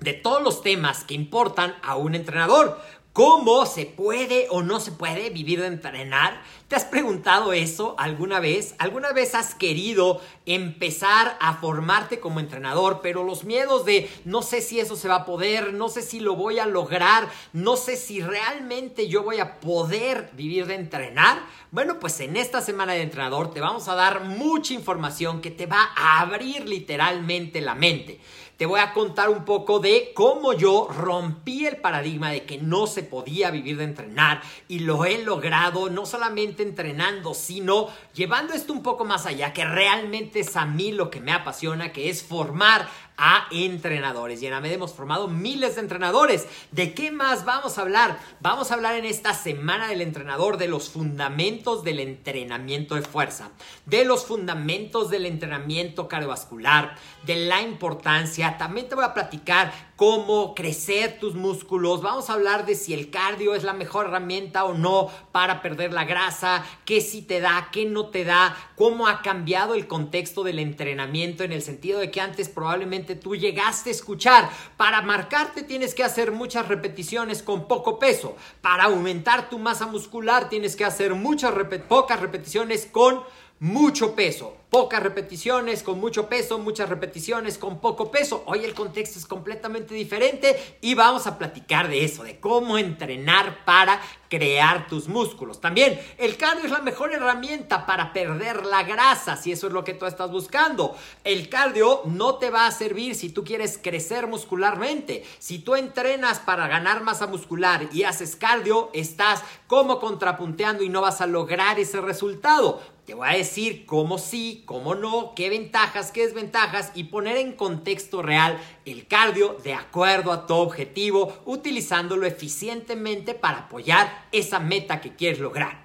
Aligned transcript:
de 0.00 0.12
todos 0.12 0.42
los 0.42 0.62
temas 0.62 1.04
que 1.04 1.14
importan 1.14 1.76
a 1.82 1.96
un 1.96 2.14
entrenador. 2.14 2.80
¿Cómo 3.12 3.66
se 3.66 3.84
puede 3.84 4.46
o 4.48 4.62
no 4.62 4.80
se 4.80 4.90
puede 4.90 5.28
vivir 5.28 5.60
de 5.60 5.66
entrenar? 5.66 6.42
¿Te 6.66 6.76
has 6.76 6.86
preguntado 6.86 7.52
eso 7.52 7.94
alguna 7.98 8.40
vez? 8.40 8.74
¿Alguna 8.78 9.12
vez 9.12 9.34
has 9.34 9.54
querido 9.54 10.22
empezar 10.46 11.36
a 11.38 11.56
formarte 11.56 12.20
como 12.20 12.40
entrenador, 12.40 13.00
pero 13.02 13.22
los 13.22 13.44
miedos 13.44 13.84
de 13.84 14.10
no 14.24 14.40
sé 14.40 14.62
si 14.62 14.80
eso 14.80 14.96
se 14.96 15.08
va 15.08 15.16
a 15.16 15.24
poder, 15.26 15.74
no 15.74 15.90
sé 15.90 16.00
si 16.00 16.20
lo 16.20 16.36
voy 16.36 16.58
a 16.58 16.64
lograr, 16.64 17.28
no 17.52 17.76
sé 17.76 17.96
si 17.96 18.22
realmente 18.22 19.08
yo 19.08 19.22
voy 19.22 19.40
a 19.40 19.60
poder 19.60 20.30
vivir 20.32 20.64
de 20.64 20.76
entrenar? 20.76 21.44
Bueno, 21.70 22.00
pues 22.00 22.18
en 22.20 22.38
esta 22.38 22.62
semana 22.62 22.94
de 22.94 23.02
entrenador 23.02 23.52
te 23.52 23.60
vamos 23.60 23.88
a 23.88 23.94
dar 23.94 24.24
mucha 24.24 24.72
información 24.72 25.42
que 25.42 25.50
te 25.50 25.66
va 25.66 25.90
a 25.94 26.20
abrir 26.20 26.66
literalmente 26.66 27.60
la 27.60 27.74
mente 27.74 28.20
te 28.62 28.66
voy 28.66 28.78
a 28.78 28.92
contar 28.92 29.28
un 29.28 29.44
poco 29.44 29.80
de 29.80 30.12
cómo 30.14 30.52
yo 30.52 30.86
rompí 30.86 31.66
el 31.66 31.78
paradigma 31.78 32.30
de 32.30 32.44
que 32.44 32.58
no 32.58 32.86
se 32.86 33.02
podía 33.02 33.50
vivir 33.50 33.76
de 33.76 33.82
entrenar 33.82 34.40
y 34.68 34.78
lo 34.78 35.04
he 35.04 35.18
logrado 35.18 35.90
no 35.90 36.06
solamente 36.06 36.62
entrenando, 36.62 37.34
sino 37.34 37.88
llevando 38.14 38.54
esto 38.54 38.72
un 38.72 38.84
poco 38.84 39.04
más 39.04 39.26
allá, 39.26 39.52
que 39.52 39.64
realmente 39.64 40.38
es 40.38 40.54
a 40.54 40.64
mí 40.64 40.92
lo 40.92 41.10
que 41.10 41.20
me 41.20 41.32
apasiona, 41.32 41.90
que 41.90 42.08
es 42.08 42.22
formar 42.22 42.88
a 43.16 43.46
entrenadores. 43.50 44.42
Y 44.42 44.46
en 44.46 44.54
AMED 44.54 44.72
hemos 44.72 44.94
formado 44.94 45.28
miles 45.28 45.76
de 45.76 45.82
entrenadores. 45.82 46.48
¿De 46.70 46.94
qué 46.94 47.10
más 47.10 47.44
vamos 47.44 47.78
a 47.78 47.82
hablar? 47.82 48.18
Vamos 48.40 48.70
a 48.70 48.74
hablar 48.74 48.96
en 48.96 49.04
esta 49.04 49.34
semana 49.34 49.88
del 49.88 50.00
entrenador 50.00 50.56
de 50.56 50.68
los 50.68 50.90
fundamentos 50.90 51.84
del 51.84 52.00
entrenamiento 52.00 52.94
de 52.94 53.02
fuerza, 53.02 53.50
de 53.86 54.04
los 54.04 54.24
fundamentos 54.24 55.10
del 55.10 55.26
entrenamiento 55.26 56.08
cardiovascular, 56.08 56.96
de 57.24 57.36
la 57.36 57.62
importancia. 57.62 58.51
También 58.58 58.88
te 58.88 58.94
voy 58.94 59.04
a 59.04 59.14
platicar 59.14 59.72
cómo 59.96 60.54
crecer 60.54 61.18
tus 61.20 61.34
músculos. 61.34 62.02
Vamos 62.02 62.28
a 62.28 62.34
hablar 62.34 62.66
de 62.66 62.74
si 62.74 62.92
el 62.92 63.10
cardio 63.10 63.54
es 63.54 63.62
la 63.62 63.72
mejor 63.72 64.06
herramienta 64.06 64.64
o 64.64 64.74
no 64.74 65.08
para 65.30 65.62
perder 65.62 65.92
la 65.92 66.04
grasa, 66.04 66.64
qué 66.84 67.00
sí 67.00 67.22
te 67.22 67.40
da, 67.40 67.68
qué 67.72 67.84
no 67.84 68.06
te 68.06 68.24
da, 68.24 68.56
cómo 68.76 69.06
ha 69.06 69.22
cambiado 69.22 69.74
el 69.74 69.86
contexto 69.86 70.42
del 70.42 70.58
entrenamiento 70.58 71.44
en 71.44 71.52
el 71.52 71.62
sentido 71.62 72.00
de 72.00 72.10
que 72.10 72.20
antes 72.20 72.48
probablemente 72.48 73.14
tú 73.14 73.36
llegaste 73.36 73.90
a 73.90 73.92
escuchar, 73.92 74.50
para 74.76 75.02
marcarte 75.02 75.62
tienes 75.62 75.94
que 75.94 76.04
hacer 76.04 76.32
muchas 76.32 76.68
repeticiones 76.68 77.42
con 77.42 77.68
poco 77.68 77.98
peso, 77.98 78.36
para 78.60 78.84
aumentar 78.84 79.48
tu 79.48 79.58
masa 79.58 79.86
muscular 79.86 80.48
tienes 80.48 80.76
que 80.76 80.84
hacer 80.84 81.14
muchas 81.14 81.52
pocas 81.88 82.20
repeticiones 82.20 82.86
con 82.90 83.22
mucho 83.62 84.16
peso. 84.16 84.56
Pocas 84.70 85.02
repeticiones 85.02 85.82
con 85.82 86.00
mucho 86.00 86.28
peso, 86.28 86.58
muchas 86.58 86.88
repeticiones 86.88 87.58
con 87.58 87.78
poco 87.78 88.10
peso. 88.10 88.42
Hoy 88.46 88.64
el 88.64 88.74
contexto 88.74 89.18
es 89.18 89.26
completamente 89.26 89.94
diferente 89.94 90.78
y 90.80 90.94
vamos 90.94 91.26
a 91.26 91.38
platicar 91.38 91.88
de 91.88 92.04
eso, 92.04 92.24
de 92.24 92.40
cómo 92.40 92.78
entrenar 92.78 93.64
para 93.64 94.00
crear 94.30 94.88
tus 94.88 95.08
músculos. 95.08 95.60
También 95.60 96.00
el 96.16 96.38
cardio 96.38 96.64
es 96.64 96.70
la 96.70 96.80
mejor 96.80 97.12
herramienta 97.12 97.84
para 97.84 98.14
perder 98.14 98.64
la 98.64 98.82
grasa, 98.82 99.36
si 99.36 99.52
eso 99.52 99.66
es 99.66 99.74
lo 99.74 99.84
que 99.84 99.92
tú 99.92 100.06
estás 100.06 100.30
buscando. 100.32 100.96
El 101.22 101.50
cardio 101.50 102.00
no 102.06 102.36
te 102.36 102.50
va 102.50 102.66
a 102.66 102.70
servir 102.72 103.14
si 103.14 103.28
tú 103.28 103.44
quieres 103.44 103.78
crecer 103.80 104.26
muscularmente. 104.26 105.22
Si 105.38 105.58
tú 105.58 105.76
entrenas 105.76 106.38
para 106.38 106.66
ganar 106.66 107.02
masa 107.02 107.26
muscular 107.26 107.90
y 107.92 108.04
haces 108.04 108.34
cardio, 108.36 108.88
estás 108.94 109.42
como 109.66 110.00
contrapunteando 110.00 110.82
y 110.82 110.88
no 110.88 111.02
vas 111.02 111.20
a 111.20 111.26
lograr 111.26 111.78
ese 111.78 112.00
resultado. 112.00 112.80
Te 113.12 113.16
voy 113.16 113.28
a 113.28 113.36
decir 113.36 113.84
cómo 113.84 114.16
sí, 114.16 114.62
cómo 114.64 114.94
no, 114.94 115.34
qué 115.36 115.50
ventajas, 115.50 116.10
qué 116.12 116.22
desventajas 116.22 116.92
y 116.94 117.04
poner 117.04 117.36
en 117.36 117.52
contexto 117.52 118.22
real 118.22 118.58
el 118.86 119.06
cardio 119.06 119.58
de 119.62 119.74
acuerdo 119.74 120.32
a 120.32 120.46
tu 120.46 120.54
objetivo, 120.54 121.30
utilizándolo 121.44 122.24
eficientemente 122.24 123.34
para 123.34 123.58
apoyar 123.58 124.28
esa 124.32 124.60
meta 124.60 125.02
que 125.02 125.14
quieres 125.14 125.40
lograr. 125.40 125.81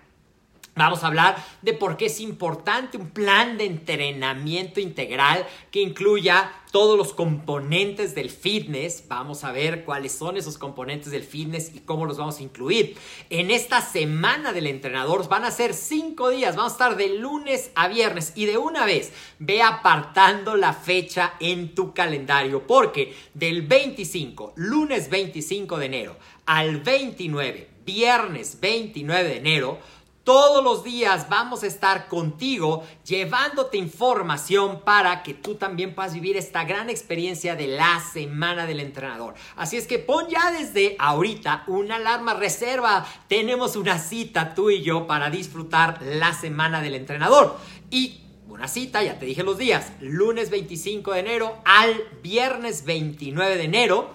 Vamos 0.77 1.03
a 1.03 1.07
hablar 1.07 1.43
de 1.61 1.73
por 1.73 1.97
qué 1.97 2.05
es 2.05 2.19
importante 2.19 2.97
un 2.97 3.09
plan 3.09 3.57
de 3.57 3.65
entrenamiento 3.65 4.79
integral 4.79 5.45
que 5.71 5.81
incluya 5.81 6.51
todos 6.71 6.97
los 6.97 7.13
componentes 7.13 8.13
del 8.13 8.29
fitness. 8.29 9.05
Vamos 9.07 9.43
a 9.43 9.51
ver 9.51 9.83
cuáles 9.85 10.11
son 10.11 10.37
esos 10.37 10.57
componentes 10.57 11.11
del 11.11 11.23
fitness 11.23 11.73
y 11.73 11.79
cómo 11.79 12.05
los 12.05 12.17
vamos 12.17 12.39
a 12.39 12.43
incluir. 12.43 12.95
En 13.29 13.51
esta 13.51 13.81
semana 13.81 14.53
del 14.53 14.67
entrenador 14.67 15.27
van 15.27 15.45
a 15.45 15.51
ser 15.51 15.73
cinco 15.73 16.29
días. 16.29 16.55
Vamos 16.55 16.73
a 16.73 16.75
estar 16.75 16.97
de 16.97 17.17
lunes 17.17 17.71
a 17.75 17.87
viernes 17.87 18.33
y 18.35 18.45
de 18.45 18.57
una 18.57 18.85
vez 18.85 19.11
ve 19.39 19.61
apartando 19.61 20.55
la 20.55 20.73
fecha 20.73 21.33
en 21.39 21.73
tu 21.73 21.93
calendario 21.93 22.67
porque 22.67 23.15
del 23.33 23.63
25, 23.63 24.53
lunes 24.55 25.09
25 25.09 25.77
de 25.77 25.85
enero 25.85 26.17
al 26.45 26.79
29, 26.81 27.67
viernes 27.85 28.59
29 28.61 29.29
de 29.29 29.37
enero, 29.37 29.79
todos 30.27 30.61
los 30.61 30.83
días 30.83 31.29
vamos 31.29 31.63
a 31.63 31.67
estar 31.67 32.09
contigo 32.09 32.83
llevándote 33.05 33.77
información 33.77 34.81
para 34.81 35.23
que 35.23 35.33
tú 35.33 35.55
también 35.55 35.95
puedas 35.95 36.13
vivir 36.13 36.35
esta 36.35 36.65
gran 36.65 36.89
experiencia 36.89 37.55
de 37.55 37.67
la 37.67 38.01
semana 38.01 38.65
del 38.65 38.81
entrenador. 38.81 39.35
Así 39.55 39.77
es 39.77 39.87
que 39.87 39.99
pon 39.99 40.27
ya 40.27 40.51
desde 40.51 40.97
ahorita 40.99 41.63
una 41.67 41.95
alarma 41.95 42.33
reserva. 42.33 43.07
Tenemos 43.29 43.77
una 43.77 43.99
cita 43.99 44.53
tú 44.53 44.69
y 44.69 44.81
yo 44.81 45.07
para 45.07 45.29
disfrutar 45.29 46.01
la 46.01 46.33
semana 46.33 46.81
del 46.81 46.95
entrenador. 46.95 47.57
Y 47.89 48.19
una 48.49 48.67
cita, 48.67 49.01
ya 49.03 49.17
te 49.19 49.27
dije 49.27 49.43
los 49.43 49.57
días, 49.57 49.93
lunes 50.01 50.49
25 50.49 51.13
de 51.13 51.19
enero 51.21 51.55
al 51.63 52.03
viernes 52.21 52.83
29 52.83 53.55
de 53.55 53.63
enero. 53.63 54.09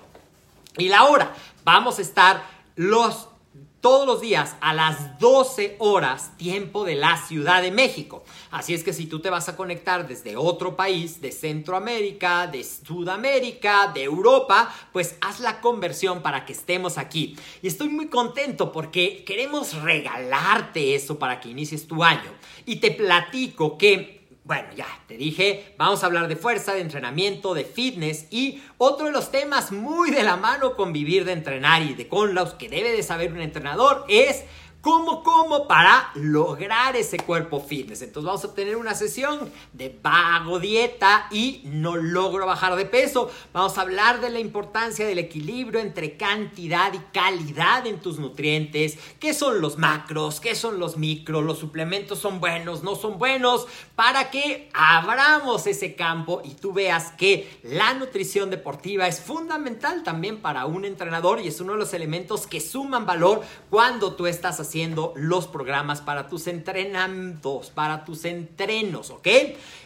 Y 0.76 0.90
la 0.90 1.04
hora, 1.04 1.34
vamos 1.64 1.98
a 1.98 2.02
estar 2.02 2.44
los 2.76 3.28
todos 3.82 4.06
los 4.06 4.20
días 4.20 4.54
a 4.60 4.72
las 4.72 5.18
12 5.18 5.74
horas 5.80 6.36
tiempo 6.38 6.84
de 6.84 6.94
la 6.94 7.16
Ciudad 7.16 7.60
de 7.60 7.72
México. 7.72 8.22
Así 8.52 8.74
es 8.74 8.84
que 8.84 8.92
si 8.92 9.06
tú 9.06 9.18
te 9.18 9.28
vas 9.28 9.48
a 9.48 9.56
conectar 9.56 10.06
desde 10.06 10.36
otro 10.36 10.76
país, 10.76 11.20
de 11.20 11.32
Centroamérica, 11.32 12.46
de 12.46 12.62
Sudamérica, 12.62 13.90
de 13.92 14.04
Europa, 14.04 14.72
pues 14.92 15.16
haz 15.20 15.40
la 15.40 15.60
conversión 15.60 16.22
para 16.22 16.46
que 16.46 16.52
estemos 16.52 16.96
aquí. 16.96 17.36
Y 17.60 17.66
estoy 17.66 17.88
muy 17.88 18.06
contento 18.06 18.70
porque 18.70 19.24
queremos 19.24 19.74
regalarte 19.82 20.94
eso 20.94 21.18
para 21.18 21.40
que 21.40 21.48
inicies 21.48 21.88
tu 21.88 22.04
año. 22.04 22.30
Y 22.64 22.76
te 22.76 22.92
platico 22.92 23.76
que 23.76 24.21
bueno, 24.44 24.68
ya 24.74 24.86
te 25.06 25.16
dije, 25.16 25.74
vamos 25.78 26.02
a 26.02 26.06
hablar 26.06 26.26
de 26.26 26.34
fuerza, 26.34 26.74
de 26.74 26.80
entrenamiento, 26.80 27.54
de 27.54 27.64
fitness 27.64 28.26
y 28.30 28.60
otro 28.76 29.06
de 29.06 29.12
los 29.12 29.30
temas 29.30 29.70
muy 29.70 30.10
de 30.10 30.24
la 30.24 30.36
mano 30.36 30.74
con 30.74 30.92
vivir 30.92 31.24
de 31.24 31.32
entrenar 31.32 31.82
y 31.82 31.94
de 31.94 32.08
con 32.08 32.34
los 32.34 32.54
que 32.54 32.68
debe 32.68 32.90
de 32.90 33.04
saber 33.04 33.32
un 33.32 33.40
entrenador 33.40 34.04
es 34.08 34.44
¿Cómo, 34.82 35.22
cómo 35.22 35.68
para 35.68 36.10
lograr 36.16 36.96
ese 36.96 37.16
cuerpo 37.16 37.60
fitness? 37.60 38.02
Entonces 38.02 38.26
vamos 38.26 38.44
a 38.44 38.52
tener 38.52 38.76
una 38.76 38.96
sesión 38.96 39.48
de 39.72 39.96
vago 40.02 40.58
dieta 40.58 41.28
y 41.30 41.60
no 41.66 41.94
logro 41.94 42.46
bajar 42.46 42.74
de 42.74 42.84
peso. 42.84 43.30
Vamos 43.52 43.78
a 43.78 43.82
hablar 43.82 44.20
de 44.20 44.30
la 44.30 44.40
importancia 44.40 45.06
del 45.06 45.20
equilibrio 45.20 45.78
entre 45.78 46.16
cantidad 46.16 46.92
y 46.94 46.98
calidad 47.12 47.86
en 47.86 48.00
tus 48.00 48.18
nutrientes. 48.18 48.98
¿Qué 49.20 49.34
son 49.34 49.60
los 49.60 49.78
macros? 49.78 50.40
¿Qué 50.40 50.56
son 50.56 50.80
los 50.80 50.96
micros? 50.96 51.44
¿Los 51.44 51.58
suplementos 51.58 52.18
son 52.18 52.40
buenos? 52.40 52.82
¿No 52.82 52.96
son 52.96 53.20
buenos? 53.20 53.68
Para 53.94 54.32
que 54.32 54.68
abramos 54.74 55.68
ese 55.68 55.94
campo 55.94 56.42
y 56.44 56.54
tú 56.54 56.72
veas 56.72 57.12
que 57.12 57.60
la 57.62 57.94
nutrición 57.94 58.50
deportiva 58.50 59.06
es 59.06 59.20
fundamental 59.20 60.02
también 60.02 60.38
para 60.38 60.66
un 60.66 60.84
entrenador 60.84 61.38
y 61.38 61.46
es 61.46 61.60
uno 61.60 61.74
de 61.74 61.78
los 61.78 61.94
elementos 61.94 62.48
que 62.48 62.60
suman 62.60 63.06
valor 63.06 63.42
cuando 63.70 64.14
tú 64.16 64.26
estás 64.26 64.58
haciendo 64.58 64.71
haciendo 64.72 65.12
los 65.16 65.48
programas 65.48 66.00
para 66.00 66.30
tus 66.30 66.46
entrenamientos, 66.46 67.68
para 67.68 68.06
tus 68.06 68.24
entrenos, 68.24 69.10
¿ok? 69.10 69.28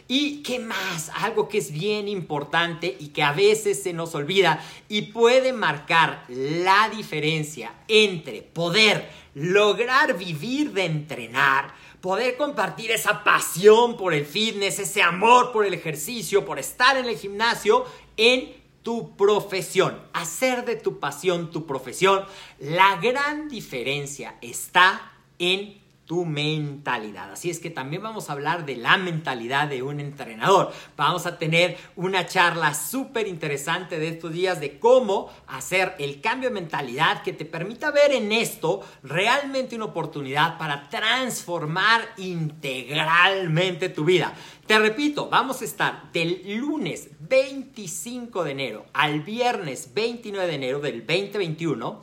Y 0.07 0.41
qué 0.43 0.59
más, 0.59 1.11
algo 1.13 1.49
que 1.49 1.57
es 1.57 1.73
bien 1.73 2.07
importante 2.07 2.95
y 2.97 3.09
que 3.09 3.21
a 3.21 3.33
veces 3.33 3.83
se 3.83 3.91
nos 3.91 4.15
olvida 4.15 4.63
y 4.87 5.01
puede 5.01 5.51
marcar 5.51 6.23
la 6.29 6.87
diferencia 6.87 7.73
entre 7.89 8.41
poder 8.41 9.09
lograr 9.33 10.17
vivir 10.17 10.71
de 10.71 10.85
entrenar, 10.85 11.73
poder 11.99 12.37
compartir 12.37 12.91
esa 12.91 13.25
pasión 13.25 13.97
por 13.97 14.13
el 14.13 14.25
fitness, 14.25 14.79
ese 14.79 15.01
amor 15.01 15.51
por 15.51 15.65
el 15.65 15.73
ejercicio, 15.73 16.45
por 16.45 16.59
estar 16.59 16.95
en 16.95 17.07
el 17.07 17.17
gimnasio, 17.17 17.83
en 18.15 18.55
tu 18.87 19.17
profesión, 19.17 20.01
hacer 20.13 20.63
de 20.63 20.77
tu 20.77 20.97
pasión 20.97 21.51
tu 21.51 21.65
profesión, 21.65 22.23
la 22.57 22.95
gran 23.01 23.49
diferencia 23.49 24.37
está 24.39 25.11
en 25.39 25.77
tu 26.07 26.25
mentalidad. 26.25 27.33
Así 27.33 27.49
es 27.49 27.59
que 27.59 27.69
también 27.69 28.01
vamos 28.01 28.29
a 28.29 28.33
hablar 28.33 28.65
de 28.65 28.77
la 28.77 28.97
mentalidad 28.97 29.67
de 29.67 29.83
un 29.83 29.99
entrenador. 29.99 30.71
Vamos 30.95 31.25
a 31.25 31.37
tener 31.37 31.77
una 31.97 32.25
charla 32.25 32.73
súper 32.73 33.27
interesante 33.27 33.99
de 33.99 34.07
estos 34.07 34.31
días 34.31 34.61
de 34.61 34.79
cómo 34.79 35.29
hacer 35.47 35.95
el 35.99 36.21
cambio 36.21 36.49
de 36.49 36.55
mentalidad 36.55 37.23
que 37.23 37.33
te 37.33 37.43
permita 37.43 37.91
ver 37.91 38.13
en 38.13 38.31
esto 38.31 38.81
realmente 39.03 39.75
una 39.75 39.85
oportunidad 39.85 40.57
para 40.57 40.87
transformar 40.89 42.01
integralmente 42.15 43.89
tu 43.89 44.05
vida. 44.05 44.33
Te 44.65 44.79
repito, 44.79 45.29
vamos 45.29 45.61
a 45.61 45.65
estar 45.65 46.11
del 46.13 46.41
lunes 46.55 47.09
25 47.19 48.45
de 48.45 48.51
enero 48.51 48.85
al 48.93 49.21
viernes 49.21 49.93
29 49.93 50.47
de 50.47 50.55
enero 50.55 50.79
del 50.79 51.05
2021 51.05 51.99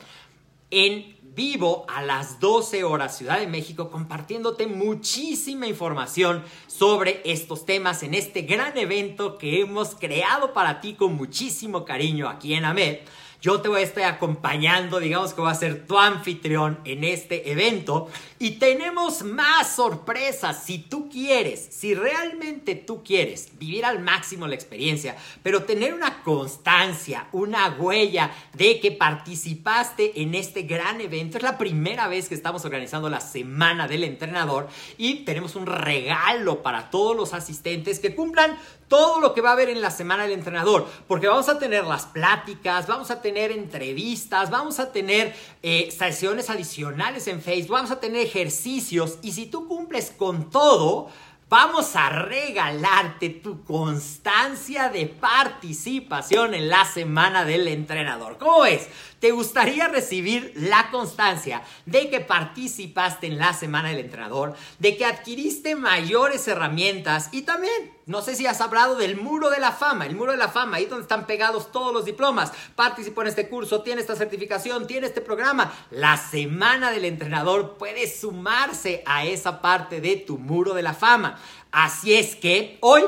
en 0.71 1.14
vivo 1.35 1.85
a 1.89 2.01
las 2.01 2.39
12 2.39 2.83
horas 2.83 3.17
Ciudad 3.17 3.39
de 3.39 3.47
México 3.47 3.91
compartiéndote 3.91 4.67
muchísima 4.67 5.67
información 5.67 6.43
sobre 6.67 7.21
estos 7.25 7.65
temas 7.65 8.03
en 8.03 8.13
este 8.13 8.43
gran 8.43 8.77
evento 8.77 9.37
que 9.37 9.59
hemos 9.59 9.95
creado 9.95 10.53
para 10.53 10.79
ti 10.79 10.93
con 10.93 11.15
muchísimo 11.15 11.83
cariño 11.83 12.29
aquí 12.29 12.53
en 12.53 12.65
AMED. 12.65 12.99
Yo 13.45 13.61
te 13.61 13.69
voy 13.69 13.81
a 13.81 13.83
estar 13.83 14.05
acompañando, 14.05 14.99
digamos 14.99 15.35
que 15.35 15.41
voy 15.41 15.51
a 15.51 15.53
ser 15.53 15.85
tu 15.85 15.99
anfitrión 15.99 16.79
en 16.83 17.03
este 17.03 17.51
evento. 17.51 18.07
Y 18.39 18.53
tenemos 18.53 19.21
más 19.21 19.75
sorpresas. 19.75 20.63
Si 20.63 20.79
tú 20.79 21.09
quieres, 21.11 21.63
si 21.69 21.93
realmente 21.93 22.73
tú 22.73 23.03
quieres 23.03 23.51
vivir 23.59 23.85
al 23.85 23.99
máximo 23.99 24.47
la 24.47 24.55
experiencia, 24.55 25.15
pero 25.43 25.61
tener 25.61 25.93
una 25.93 26.23
constancia, 26.23 27.27
una 27.33 27.69
huella 27.69 28.31
de 28.53 28.79
que 28.79 28.91
participaste 28.91 30.23
en 30.23 30.33
este 30.33 30.63
gran 30.63 30.99
evento. 30.99 31.37
Es 31.37 31.43
la 31.43 31.59
primera 31.59 32.07
vez 32.07 32.27
que 32.27 32.33
estamos 32.33 32.65
organizando 32.65 33.11
la 33.11 33.21
Semana 33.21 33.87
del 33.87 34.05
Entrenador 34.05 34.69
y 34.97 35.17
tenemos 35.17 35.55
un 35.55 35.67
regalo 35.67 36.63
para 36.63 36.89
todos 36.89 37.15
los 37.15 37.35
asistentes 37.35 37.99
que 37.99 38.15
cumplan 38.15 38.57
todo 38.87 39.19
lo 39.19 39.33
que 39.33 39.41
va 39.41 39.49
a 39.49 39.53
haber 39.53 39.69
en 39.69 39.81
la 39.81 39.89
semana 39.89 40.23
del 40.23 40.33
entrenador, 40.33 40.87
porque 41.07 41.27
vamos 41.27 41.49
a 41.49 41.57
tener 41.57 41.85
las 41.85 42.05
pláticas, 42.05 42.85
vamos 42.85 43.09
a 43.09 43.19
tener 43.19 43.34
entrevistas, 43.37 44.49
vamos 44.49 44.79
a 44.79 44.91
tener 44.91 45.35
eh, 45.61 45.89
sesiones 45.91 46.49
adicionales 46.49 47.27
en 47.27 47.41
Facebook, 47.41 47.73
vamos 47.73 47.91
a 47.91 47.99
tener 47.99 48.25
ejercicios 48.25 49.19
y 49.21 49.31
si 49.31 49.45
tú 49.47 49.67
cumples 49.67 50.11
con 50.11 50.49
todo, 50.49 51.09
Vamos 51.47 51.95
a 51.95 52.09
regalarte 52.09 53.29
tu 53.29 53.63
constancia 53.63 54.89
de 54.89 55.05
participación 55.05 56.55
en 56.55 56.69
la 56.69 56.85
semana 56.85 57.45
del 57.45 57.67
entrenador. 57.67 58.39
¿Cómo 58.39 58.65
es? 58.65 58.87
¿Te 59.25 59.31
gustaría 59.31 59.87
recibir 59.87 60.53
la 60.53 60.91
constancia 60.91 61.63
de 61.87 62.11
que 62.11 62.19
participaste 62.19 63.25
en 63.25 63.39
la 63.39 63.53
semana 63.53 63.89
del 63.89 63.97
entrenador, 63.97 64.53
de 64.77 64.97
que 64.97 65.05
adquiriste 65.05 65.75
mayores 65.75 66.47
herramientas 66.47 67.29
y 67.31 67.41
también, 67.41 67.91
no 68.05 68.21
sé 68.21 68.35
si 68.35 68.45
has 68.45 68.61
hablado 68.61 68.95
del 68.97 69.17
muro 69.17 69.49
de 69.49 69.59
la 69.59 69.71
fama, 69.71 70.05
el 70.05 70.15
muro 70.15 70.31
de 70.33 70.37
la 70.37 70.49
fama, 70.49 70.77
ahí 70.77 70.85
donde 70.85 71.01
están 71.01 71.25
pegados 71.25 71.71
todos 71.71 71.91
los 71.91 72.05
diplomas, 72.05 72.51
participó 72.75 73.23
en 73.23 73.29
este 73.29 73.49
curso, 73.49 73.81
tiene 73.81 74.01
esta 74.01 74.15
certificación, 74.15 74.85
tiene 74.85 75.07
este 75.07 75.21
programa. 75.21 75.73
La 75.89 76.17
semana 76.17 76.91
del 76.91 77.05
entrenador 77.05 77.79
puede 77.79 78.07
sumarse 78.07 79.01
a 79.07 79.25
esa 79.25 79.59
parte 79.59 80.01
de 80.01 80.17
tu 80.17 80.37
muro 80.37 80.75
de 80.75 80.83
la 80.83 80.93
fama. 80.93 81.39
Así 81.71 82.13
es 82.13 82.35
que 82.35 82.77
hoy 82.81 83.01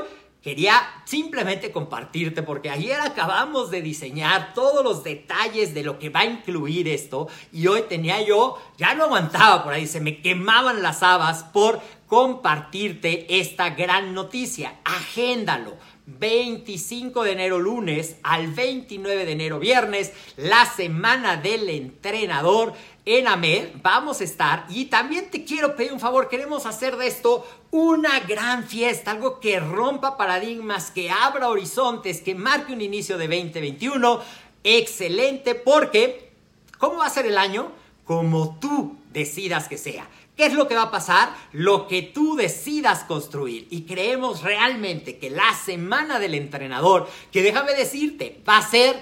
Quería 0.48 0.82
simplemente 1.04 1.74
compartirte 1.74 2.42
porque 2.42 2.70
ayer 2.70 2.98
acabamos 3.01 3.70
de 3.70 3.82
diseñar 3.82 4.54
todos 4.54 4.82
los 4.82 5.04
detalles 5.04 5.74
de 5.74 5.84
lo 5.84 6.00
que 6.00 6.08
va 6.10 6.22
a 6.22 6.25
incluir 6.25 6.88
esto 6.88 7.27
y 7.51 7.68
hoy 7.68 7.82
tenía 7.89 8.22
yo, 8.22 8.58
ya 8.77 8.96
no 8.96 9.04
aguantaba 9.04 9.62
por 9.62 9.74
ahí, 9.74 9.86
se 9.88 10.00
me 10.00 10.22
quemaban 10.22 10.82
las 10.82 11.04
habas 11.04 11.44
por 11.44 11.82
compartirte 12.08 13.42
esta 13.42 13.72
gran 13.72 14.13
noticia. 14.13 14.80
Agéndalo. 14.86 15.75
25 16.07 17.23
de 17.23 17.33
enero 17.33 17.59
lunes 17.59 18.15
al 18.23 18.47
29 18.47 19.25
de 19.25 19.31
enero 19.31 19.59
viernes, 19.59 20.13
la 20.37 20.65
semana 20.65 21.35
del 21.35 21.69
entrenador 21.69 22.73
en 23.05 23.27
AMED. 23.27 23.69
Vamos 23.83 24.21
a 24.21 24.23
estar 24.23 24.65
y 24.69 24.85
también 24.85 25.29
te 25.29 25.43
quiero 25.43 25.75
pedir 25.75 25.91
un 25.91 25.99
favor, 25.99 26.29
queremos 26.29 26.65
hacer 26.65 26.95
de 26.95 27.07
esto 27.07 27.45
una 27.71 28.21
gran 28.21 28.63
fiesta, 28.65 29.11
algo 29.11 29.41
que 29.41 29.59
rompa 29.59 30.15
paradigmas, 30.15 30.91
que 30.91 31.11
abra 31.11 31.49
horizontes, 31.49 32.21
que 32.21 32.35
marque 32.35 32.71
un 32.71 32.81
inicio 32.81 33.17
de 33.17 33.27
2021. 33.27 34.21
Excelente 34.63 35.55
porque, 35.55 36.31
¿cómo 36.77 36.99
va 36.99 37.07
a 37.07 37.09
ser 37.09 37.25
el 37.25 37.37
año? 37.37 37.71
Como 38.05 38.57
tú 38.59 38.95
decidas 39.11 39.67
que 39.67 39.77
sea. 39.77 40.07
¿Qué 40.38 40.46
es 40.46 40.53
lo 40.53 40.67
que 40.67 40.75
va 40.75 40.84
a 40.84 40.91
pasar? 40.91 41.36
Lo 41.51 41.88
que 41.88 42.03
tú 42.03 42.36
decidas 42.36 43.03
construir. 43.06 43.67
Y 43.72 43.82
creemos 43.82 44.44
realmente 44.44 45.17
que 45.17 45.32
la 45.32 45.51
semana 45.56 46.20
del 46.20 46.36
entrenador, 46.36 47.10
que 47.32 47.41
déjame 47.41 47.74
decirte, 47.74 48.39
va 48.48 48.58
a 48.58 48.70
ser 48.70 48.96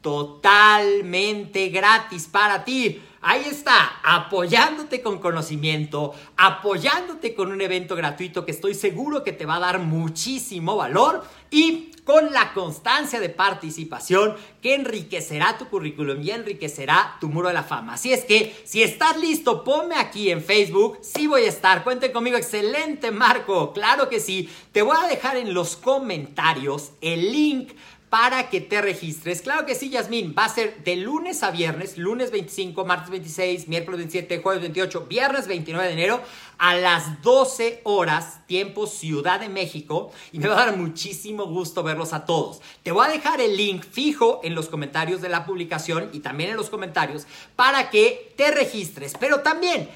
totalmente 0.00 1.68
gratis 1.68 2.26
para 2.26 2.64
ti. 2.64 3.00
Ahí 3.22 3.44
está, 3.48 4.00
apoyándote 4.02 5.02
con 5.02 5.18
conocimiento, 5.18 6.12
apoyándote 6.36 7.34
con 7.34 7.52
un 7.52 7.60
evento 7.60 7.94
gratuito 7.94 8.44
que 8.44 8.50
estoy 8.50 8.74
seguro 8.74 9.22
que 9.22 9.32
te 9.32 9.46
va 9.46 9.56
a 9.56 9.60
dar 9.60 9.78
muchísimo 9.78 10.74
valor 10.74 11.22
y 11.50 11.89
con 12.10 12.32
la 12.32 12.52
constancia 12.54 13.20
de 13.20 13.28
participación 13.28 14.34
que 14.60 14.74
enriquecerá 14.74 15.56
tu 15.56 15.68
currículum 15.68 16.20
y 16.20 16.32
enriquecerá 16.32 17.16
tu 17.20 17.28
muro 17.28 17.46
de 17.46 17.54
la 17.54 17.62
fama. 17.62 17.94
Así 17.94 18.12
es 18.12 18.24
que 18.24 18.52
si 18.64 18.82
estás 18.82 19.16
listo, 19.16 19.62
ponme 19.62 19.94
aquí 19.94 20.28
en 20.28 20.42
Facebook, 20.42 20.98
sí 21.02 21.28
voy 21.28 21.42
a 21.42 21.48
estar, 21.48 21.84
cuenten 21.84 22.10
conmigo, 22.10 22.36
excelente 22.36 23.12
Marco, 23.12 23.72
claro 23.72 24.08
que 24.08 24.18
sí, 24.18 24.50
te 24.72 24.82
voy 24.82 24.96
a 25.00 25.06
dejar 25.06 25.36
en 25.36 25.54
los 25.54 25.76
comentarios 25.76 26.90
el 27.00 27.30
link 27.30 27.74
para 28.10 28.50
que 28.50 28.60
te 28.60 28.82
registres. 28.82 29.40
Claro 29.40 29.64
que 29.64 29.76
sí, 29.76 29.88
Yasmín, 29.88 30.34
va 30.36 30.44
a 30.44 30.48
ser 30.48 30.82
de 30.82 30.96
lunes 30.96 31.44
a 31.44 31.52
viernes, 31.52 31.96
lunes 31.96 32.32
25, 32.32 32.84
martes 32.84 33.08
26, 33.08 33.68
miércoles 33.68 33.98
27, 33.98 34.42
jueves 34.42 34.60
28, 34.62 35.06
viernes 35.06 35.46
29 35.46 35.86
de 35.86 35.92
enero 35.94 36.20
a 36.58 36.74
las 36.74 37.22
12 37.22 37.80
horas, 37.84 38.44
tiempo 38.46 38.88
Ciudad 38.88 39.38
de 39.38 39.48
México, 39.48 40.10
y 40.32 40.40
me 40.40 40.48
va 40.48 40.60
a 40.60 40.66
dar 40.66 40.76
muchísimo 40.76 41.46
gusto 41.46 41.84
verlos 41.84 42.12
a 42.12 42.26
todos. 42.26 42.60
Te 42.82 42.90
voy 42.90 43.06
a 43.06 43.10
dejar 43.10 43.40
el 43.40 43.56
link 43.56 43.84
fijo 43.84 44.40
en 44.42 44.56
los 44.56 44.68
comentarios 44.68 45.20
de 45.20 45.28
la 45.28 45.46
publicación 45.46 46.10
y 46.12 46.18
también 46.18 46.50
en 46.50 46.56
los 46.56 46.68
comentarios 46.68 47.26
para 47.54 47.90
que 47.90 48.34
te 48.36 48.50
registres, 48.50 49.14
pero 49.20 49.40
también 49.40 49.88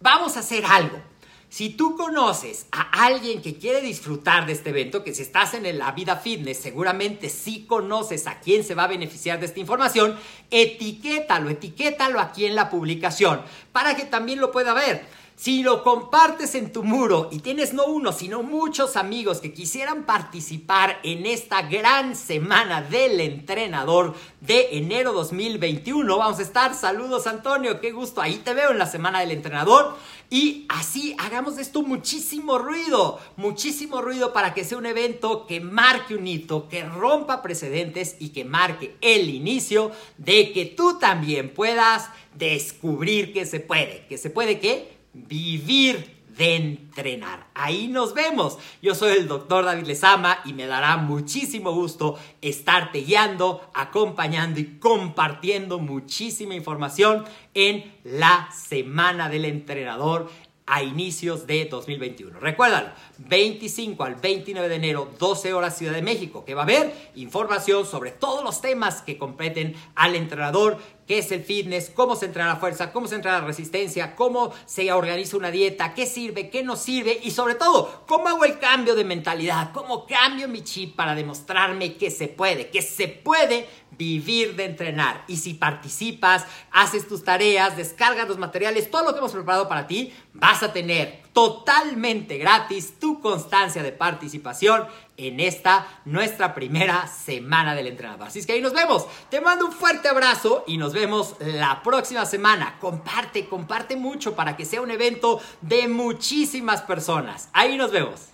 vamos 0.00 0.36
a 0.36 0.40
hacer 0.40 0.64
algo. 0.64 1.02
Si 1.48 1.70
tú 1.70 1.96
conoces 1.96 2.66
a 2.72 3.06
alguien 3.06 3.40
que 3.40 3.56
quiere 3.56 3.80
disfrutar 3.80 4.46
de 4.46 4.52
este 4.52 4.70
evento, 4.70 5.04
que 5.04 5.14
si 5.14 5.22
estás 5.22 5.54
en 5.54 5.78
la 5.78 5.92
vida 5.92 6.16
fitness, 6.16 6.58
seguramente 6.58 7.28
sí 7.30 7.66
conoces 7.66 8.26
a 8.26 8.40
quién 8.40 8.64
se 8.64 8.74
va 8.74 8.84
a 8.84 8.88
beneficiar 8.88 9.38
de 9.38 9.46
esta 9.46 9.60
información, 9.60 10.18
etiquétalo, 10.50 11.48
etiquétalo 11.48 12.20
aquí 12.20 12.46
en 12.46 12.56
la 12.56 12.68
publicación 12.68 13.42
para 13.72 13.94
que 13.94 14.04
también 14.04 14.40
lo 14.40 14.50
pueda 14.50 14.74
ver. 14.74 15.06
Si 15.36 15.62
lo 15.62 15.82
compartes 15.82 16.54
en 16.54 16.72
tu 16.72 16.82
muro 16.82 17.28
y 17.30 17.40
tienes 17.40 17.74
no 17.74 17.84
uno, 17.84 18.10
sino 18.10 18.42
muchos 18.42 18.96
amigos 18.96 19.42
que 19.42 19.52
quisieran 19.52 20.04
participar 20.06 20.98
en 21.02 21.26
esta 21.26 21.60
gran 21.60 22.16
semana 22.16 22.80
del 22.80 23.20
entrenador 23.20 24.14
de 24.40 24.78
enero 24.78 25.12
2021, 25.12 26.16
vamos 26.16 26.38
a 26.38 26.42
estar. 26.42 26.74
Saludos 26.74 27.26
Antonio, 27.26 27.82
qué 27.82 27.92
gusto. 27.92 28.22
Ahí 28.22 28.36
te 28.36 28.54
veo 28.54 28.70
en 28.70 28.78
la 28.78 28.86
semana 28.86 29.20
del 29.20 29.30
entrenador. 29.30 29.94
Y 30.30 30.64
así 30.70 31.14
hagamos 31.18 31.58
esto 31.58 31.82
muchísimo 31.82 32.56
ruido, 32.56 33.20
muchísimo 33.36 34.00
ruido 34.00 34.32
para 34.32 34.54
que 34.54 34.64
sea 34.64 34.78
un 34.78 34.86
evento 34.86 35.46
que 35.46 35.60
marque 35.60 36.14
un 36.14 36.26
hito, 36.26 36.66
que 36.66 36.82
rompa 36.82 37.42
precedentes 37.42 38.16
y 38.18 38.30
que 38.30 38.46
marque 38.46 38.96
el 39.02 39.28
inicio 39.28 39.92
de 40.16 40.52
que 40.52 40.64
tú 40.64 40.98
también 40.98 41.52
puedas 41.52 42.08
descubrir 42.34 43.34
que 43.34 43.44
se 43.44 43.60
puede. 43.60 44.06
¿Que 44.08 44.16
se 44.16 44.30
puede 44.30 44.58
qué? 44.58 44.95
Vivir 45.28 46.16
de 46.36 46.56
entrenar. 46.56 47.46
Ahí 47.54 47.88
nos 47.88 48.14
vemos. 48.14 48.58
Yo 48.82 48.94
soy 48.94 49.16
el 49.16 49.26
doctor 49.26 49.64
David 49.64 49.86
Lezama 49.86 50.38
y 50.44 50.52
me 50.52 50.66
dará 50.66 50.96
muchísimo 50.98 51.72
gusto 51.72 52.18
estarte 52.42 53.00
guiando, 53.00 53.70
acompañando 53.74 54.60
y 54.60 54.78
compartiendo 54.78 55.78
muchísima 55.78 56.54
información 56.54 57.24
en 57.54 57.94
la 58.04 58.50
Semana 58.52 59.28
del 59.28 59.46
Entrenador 59.46 60.30
a 60.66 60.82
inicios 60.82 61.46
de 61.46 61.66
2021. 61.66 62.40
Recuérdalo, 62.40 62.88
25 63.18 64.02
al 64.02 64.16
29 64.16 64.68
de 64.68 64.74
enero, 64.74 65.08
12 65.18 65.54
horas 65.54 65.78
Ciudad 65.78 65.94
de 65.94 66.02
México, 66.02 66.44
que 66.44 66.54
va 66.54 66.62
a 66.62 66.64
haber 66.64 66.92
información 67.14 67.86
sobre 67.86 68.10
todos 68.10 68.42
los 68.42 68.60
temas 68.60 69.00
que 69.00 69.16
competen 69.16 69.76
al 69.94 70.16
entrenador 70.16 70.78
qué 71.06 71.18
es 71.18 71.30
el 71.32 71.44
fitness, 71.44 71.90
cómo 71.94 72.16
se 72.16 72.26
entrena 72.26 72.48
la 72.48 72.56
fuerza, 72.56 72.92
cómo 72.92 73.06
se 73.08 73.14
entrena 73.14 73.40
la 73.40 73.46
resistencia, 73.46 74.16
cómo 74.16 74.52
se 74.64 74.92
organiza 74.92 75.36
una 75.36 75.50
dieta, 75.50 75.94
qué 75.94 76.06
sirve, 76.06 76.50
qué 76.50 76.62
no 76.62 76.76
sirve 76.76 77.18
y 77.22 77.30
sobre 77.30 77.54
todo, 77.54 78.04
cómo 78.06 78.28
hago 78.28 78.44
el 78.44 78.58
cambio 78.58 78.94
de 78.94 79.04
mentalidad, 79.04 79.72
cómo 79.72 80.06
cambio 80.06 80.48
mi 80.48 80.62
chip 80.62 80.96
para 80.96 81.14
demostrarme 81.14 81.96
que 81.96 82.10
se 82.10 82.28
puede, 82.28 82.68
que 82.70 82.82
se 82.82 83.08
puede 83.08 83.68
vivir 83.92 84.56
de 84.56 84.64
entrenar. 84.64 85.24
Y 85.28 85.36
si 85.36 85.54
participas, 85.54 86.44
haces 86.70 87.08
tus 87.08 87.24
tareas, 87.24 87.76
descargas 87.76 88.28
los 88.28 88.38
materiales, 88.38 88.90
todo 88.90 89.04
lo 89.04 89.12
que 89.12 89.18
hemos 89.18 89.32
preparado 89.32 89.68
para 89.68 89.86
ti, 89.86 90.12
vas 90.32 90.62
a 90.62 90.72
tener 90.72 91.25
totalmente 91.36 92.38
gratis 92.38 92.98
tu 92.98 93.20
constancia 93.20 93.82
de 93.82 93.92
participación 93.92 94.86
en 95.18 95.38
esta 95.38 95.86
nuestra 96.06 96.54
primera 96.54 97.06
semana 97.08 97.74
del 97.74 97.88
entrenador. 97.88 98.28
Así 98.28 98.38
es 98.38 98.46
que 98.46 98.54
ahí 98.54 98.62
nos 98.62 98.72
vemos. 98.72 99.06
Te 99.28 99.42
mando 99.42 99.66
un 99.66 99.72
fuerte 99.72 100.08
abrazo 100.08 100.64
y 100.66 100.78
nos 100.78 100.94
vemos 100.94 101.36
la 101.40 101.82
próxima 101.82 102.24
semana. 102.24 102.78
Comparte, 102.80 103.50
comparte 103.50 103.96
mucho 103.96 104.34
para 104.34 104.56
que 104.56 104.64
sea 104.64 104.80
un 104.80 104.90
evento 104.90 105.38
de 105.60 105.88
muchísimas 105.88 106.80
personas. 106.80 107.50
Ahí 107.52 107.76
nos 107.76 107.90
vemos. 107.90 108.30